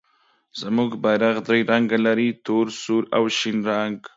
زموږ 0.61 0.91
بیرغ 1.03 1.35
درې 1.47 1.59
رنګه 1.71 1.97
لري، 2.05 2.29
تور، 2.45 2.67
سور 2.83 3.03
او 3.17 3.23
شین 3.37 3.57
رنګ. 3.71 3.97